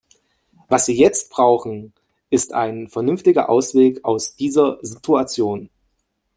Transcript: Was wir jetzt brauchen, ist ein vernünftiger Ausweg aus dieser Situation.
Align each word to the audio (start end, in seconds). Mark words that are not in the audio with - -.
Was 0.67 0.87
wir 0.87 0.95
jetzt 0.95 1.29
brauchen, 1.29 1.93
ist 2.31 2.53
ein 2.53 2.87
vernünftiger 2.87 3.49
Ausweg 3.51 4.03
aus 4.03 4.35
dieser 4.35 4.79
Situation. 4.81 5.69